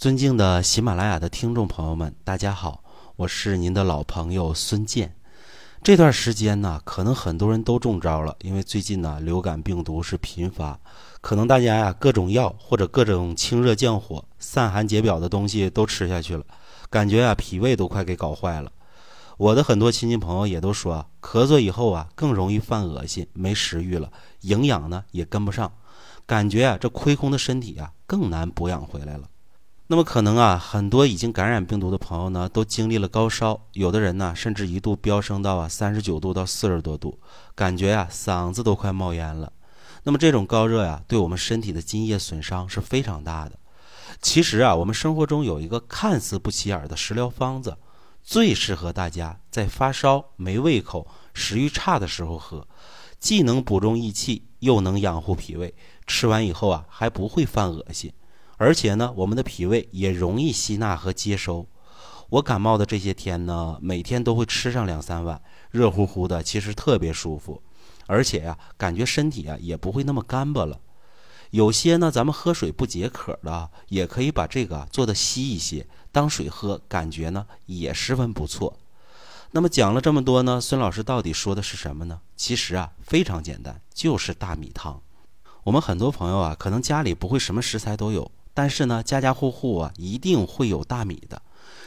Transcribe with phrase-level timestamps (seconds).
[0.00, 2.82] 尊敬的喜马拉雅的听众朋友们，大家好，
[3.16, 5.14] 我是您的老朋友孙健。
[5.82, 10.80] 这段时间呢，可能很多人都中招了，因为最近呢，流感病毒是频发，
[11.20, 16.42] 可能大家呀各种药或者各种清热降火、散寒解表的东西都吃下去了，
[16.88, 18.72] 感觉啊脾胃都快给搞坏了。
[19.36, 24.10] 我的很多亲戚朋友也都说，咳嗽以后啊更容易犯恶心、没食欲了，
[24.40, 25.70] 营养呢也跟不上，
[26.24, 29.28] 感觉啊这亏空的身体啊更难补养回来了。
[29.92, 37.18] 那么可能啊，很多已经感染病毒的朋友呢，都经历了高烧，有的人呢，甚至一度飙升到啊三十九度到四十多度，
[37.56, 39.52] 感觉啊嗓子都快冒烟了。
[40.04, 43.58] 那么这种高热呀，对我们身体的津液损伤是非常大的。
[44.22, 47.76] 其实啊，我们生活中有一个看似不起眼的食疗方子，
[48.22, 52.64] 最适合大家在发烧、没胃口、食欲差的时候喝，
[53.18, 55.74] 既能补中益气，又能养护脾胃，
[56.06, 58.12] 吃完以后啊，还不会犯恶心。
[58.60, 61.66] 而且呢，我们的脾胃也容易吸纳和接收。
[62.28, 65.40] 我感冒的这些天呢，每天都会吃上两三碗，
[65.70, 67.62] 热乎乎的，其实特别舒服。
[68.06, 70.78] 而且呀，感觉身体啊也不会那么干巴了。
[71.48, 78.78] 有些呢，咱们喝水不解渴的，也可以把这个做的稀一些，当水喝，感觉呢也十分不错。
[79.52, 82.20] 那么讲了这么多呢，孙老师到底说的是什么呢？
[82.36, 85.00] 其实啊，非常简单，就是大米汤。
[85.64, 88.30] 我们很多朋友啊，可能家里不会什么食材都有。
[88.52, 91.40] 但是呢，家家户户啊一定会有大米的，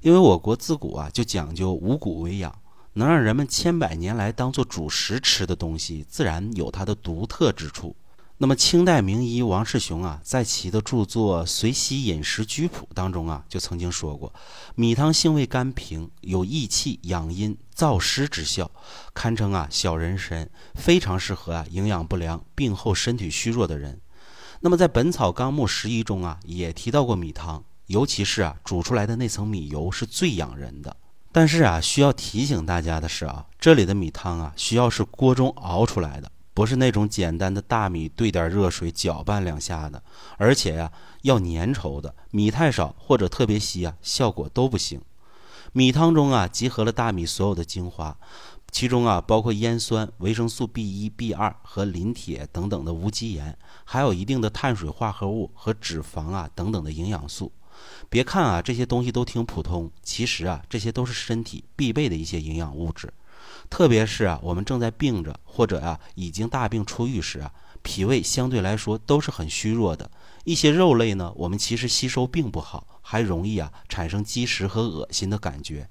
[0.00, 2.54] 因为我国自古啊就讲究五谷为养，
[2.94, 7.94] 能让人们千百年来当做主食吃的东西，自然有它的独特之处。
[8.38, 14.30] 那么清代名医王世雄啊，在其的著作《随西饮食居谱》当中啊，就曾经说过，
[14.74, 18.70] 米汤性味甘平，有益气养阴燥湿之效，
[19.14, 23.98] 堪称啊小人参，非常适合啊营养不良、病后身体虚弱的人。
[24.60, 30.96] 那么在《本草纲目拾遗》中啊，也提到过米汤，尤其是啊煮出来的那层米油是最养人的。
[31.30, 40.02] 但是啊，需要提醒大家的是啊，这里的米汤啊，需要是锅中熬出来的，不是那种简单的大米兑点热水搅拌两下的，
[40.38, 40.90] 而且呀
[41.22, 45.00] 要粘稠的，米太少或者特别稀啊，效果都不行。
[45.72, 48.16] 米汤中啊，集合了大米所有的精华。
[48.70, 57.50] 其中啊，包括烟酸、维生素 B 一、B 二和磷铁等等的无机盐，还有一定的碳水化合物和脂肪啊等等的营养素。
[58.08, 63.12] 别看啊这些东西都挺普通，其实啊这些都是身体必备的一些营养物质。
[63.70, 70.10] 特别是啊我们正在病着或者啊已经大病初愈时啊，脾胃相对来说都是很虚弱的。
[70.44, 75.88] 一些肉类呢，我们其实吸收并不好，还容易啊产生积食和恶心的感觉。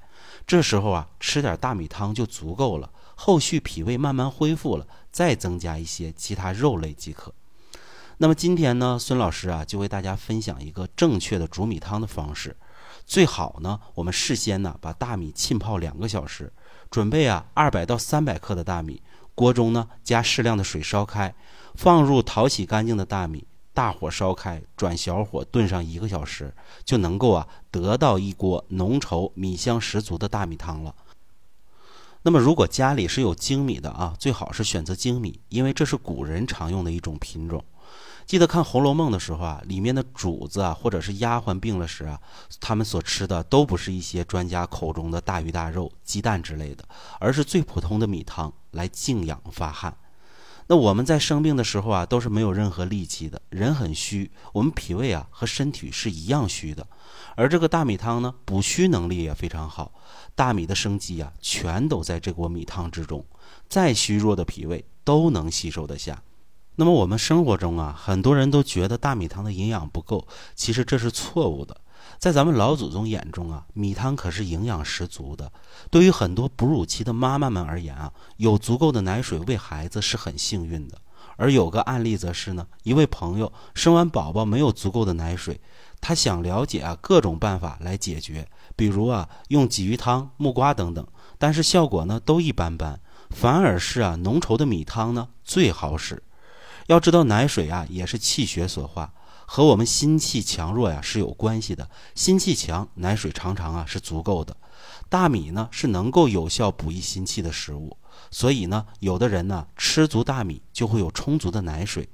[0.48, 2.90] 这时候啊，吃点大米汤就足够了。
[3.16, 7.34] 后续脾胃慢慢恢复了，再增加一些其他肉类即可。
[8.18, 12.56] 那么今天呢，孙老师啊，就为大家分享一个正确的煮米汤的方式。
[13.06, 16.52] 最好呢，我们事先呢把大米浸泡两个小时，
[16.92, 19.02] 准备啊二百到三百克的大米，
[19.34, 21.34] 锅中呢加适量的水烧开，
[21.76, 23.48] 放入淘洗干净的大米。
[23.76, 26.56] 大火烧开，转小火炖上一个小时，
[26.86, 30.96] 就能够啊得到一锅浓稠、米香十足的大米汤了。
[32.24, 37.64] 那么，如果家里是有精米的啊，最好是选择精米，因为这是古人常用的一种品种。
[38.26, 42.20] 记得看《红楼梦》的时候啊，里面的主子啊，或者是丫鬟病了时啊，
[42.60, 46.84] 他们所吃的都不是一些专家口中的大鱼大肉、鸡蛋之类的，
[47.20, 49.96] 而是最普通的米汤来静养发汗。
[50.68, 56.88] 那我们在生病的时候啊，都是没有任何力气的，人很虚，我们脾胃啊和身体是一样虚的。
[57.36, 59.92] 而这个大米汤呢，补虚能力也非常好，
[60.34, 63.24] 大米的生机啊，全都在这锅米汤之中，
[63.70, 66.24] 再虚弱的脾胃都能吸收得下。
[66.78, 71.78] 那么我们生活中啊，很多人都觉得大米汤的营养不够，其实这是错误的。
[72.18, 75.52] 在咱们老祖宗眼中啊，米汤可是营养十足的。
[75.90, 80.98] 对于很多哺乳期的妈妈们而言啊，有足够的奶水喂孩子是很幸运的。
[81.38, 85.60] 而有个案例则是呢，一位朋友生完宝宝没有足够的奶水，
[86.00, 91.06] 他想了解啊各种办法来解决，比如啊用鲫鱼汤、木瓜等等，
[91.38, 92.98] 但是效果呢都一般般，
[93.32, 96.24] 反而是啊浓稠的米汤呢最好使。
[96.88, 99.12] 要知道奶水啊也是气血所化。
[99.46, 104.56] 和我们心气强弱呀是有关系的，心气强，奶水常常啊是足够的。
[105.08, 107.96] 大米呢是能够有效补益心气的食物，
[108.32, 112.10] 所以呢，有的人呢吃足大米就会有充足的奶水。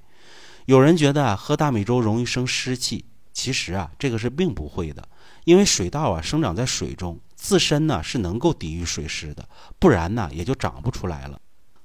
[0.66, 5.08] 有人觉得啊喝大米粥容易生湿气，其实啊这个是并不会的，
[5.46, 9.48] 因为水稻啊生长在水中，自身呢是能够抵御水湿的，
[9.80, 11.40] 不然呢也就长不出来了。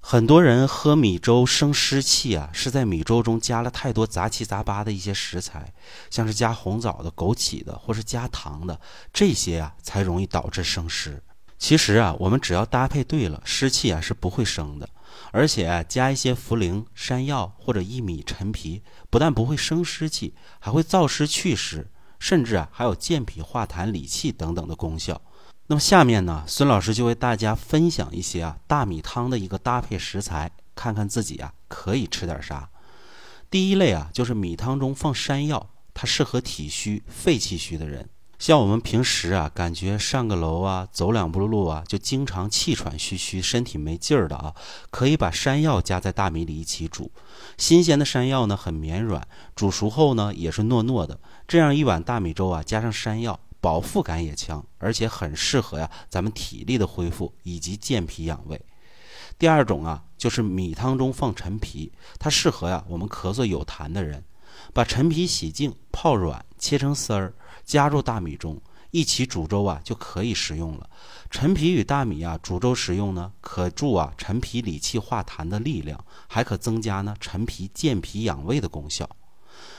[0.08, 5.74] 很多人喝米粥生湿气啊，是在米粥中加了太多杂七杂八的一些食材，
[6.10, 8.80] 像是加红枣的、枸杞的，或是加糖的，
[9.12, 11.20] 这些啊才容易导致生湿。
[11.58, 14.88] 其实啊，我们只要搭配对了，湿气啊是不会生的。
[15.32, 25.20] 而且啊，加一些茯苓、山药或者薏米、陈皮，不但不会生湿气，还会燥湿祛湿，甚至啊还有健脾化痰、理气等等的功效。
[25.68, 32.68] 那么下面呢，孙老师就为大家分享一些啊大米汤的一个搭配食材，看看自己啊可以吃点啥。
[33.50, 38.08] 第一类啊，就是米汤中放山药，它适合体虚、肺气虚的人。
[38.38, 44.54] 像我们平时啊，感觉上个楼啊，走两步路啊，就经常气喘吁吁、身体没劲儿的啊，
[44.90, 47.10] 可以把山药加在大米里一起煮。
[47.56, 49.26] 新鲜的山药呢，很绵软，
[49.56, 51.18] 煮熟后呢，也是糯糯的。
[51.48, 53.40] 这样一碗大米粥啊，加上山药。
[53.66, 58.60] 饱腹感也强，而且很适合呀，咱们体力的恢复以及健脾养胃。
[59.40, 64.22] 第二种啊，就是米汤中放陈皮，它适合呀我们咳嗽有痰的人。
[64.72, 67.34] 把陈皮洗净、泡软、切成丝儿，
[67.64, 68.56] 加入大米中
[68.92, 70.88] 一起煮粥啊，就可以食用了。
[71.28, 79.10] 陈皮与大米啊煮粥食用呢，可助啊陈皮理气化痰的力量，还可增加呢陈皮健脾养胃的功效。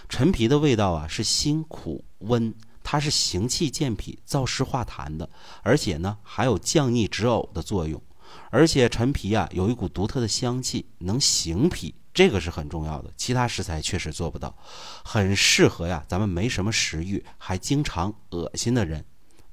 [0.10, 2.54] 陈皮的味道啊是辛苦温。
[2.90, 5.30] 它是行气健脾、燥湿化痰的，
[5.62, 8.02] 而且呢还有降逆止呕的作用。
[8.50, 13.12] 而且陈皮啊有一股独特的香气，能行脾，这个是很重要的。
[13.18, 14.58] 其他食材确实做不到，
[15.04, 19.04] 很适合呀咱们没什么食欲还经常恶心的人。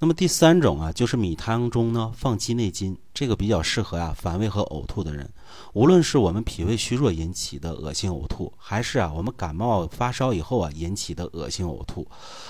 [0.00, 5.32] 那么第三种啊，就是米汤中呢放鸡内金，这个比较适合啊反胃和呕吐的人。
[5.73, 12.06] 无论是我们脾胃虚弱引起的恶心呕吐，还是啊我们感冒发烧以后啊引起的恶心呕吐，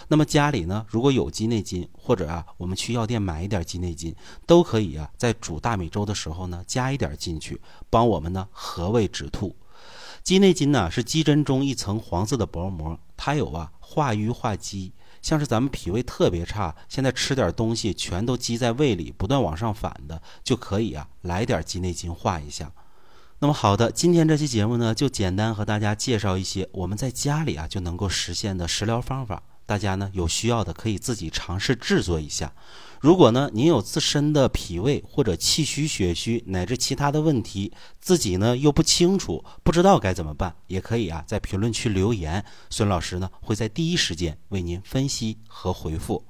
[0.09, 4.13] 那么家里呢如果有鸡内金，或者啊我们去药店买一点鸡内金，
[4.47, 9.55] 都可以啊在煮大米粥的时候呢加一点进去，帮我们呢和胃止吐。
[10.25, 14.93] 鸡内金呢是鸡胗中一层黄色的薄膜，它有啊化瘀化积。
[15.25, 22.71] 像是咱们脾胃特别差，现在吃点东西全都积在胃里，不断往上反的，就可以啊来点鸡内金化一下。
[23.39, 29.43] 那么好的，今天这期节目呢，就简单和大家介绍一些我们在家里啊就能够实现的食疗方法。
[29.65, 32.53] 大家呢有需要的可以自己尝试制作一下。
[33.05, 37.71] 如果呢您有自身的脾胃或者气虚血虚乃至其他的问题，
[38.01, 46.25] 自己呢又不清楚，不知道该怎么办，也可以啊在评论区留言，孙老师呢会在第一时间为您分析和回复。